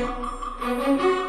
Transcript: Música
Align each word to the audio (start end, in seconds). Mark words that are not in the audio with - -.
Música 0.00 1.19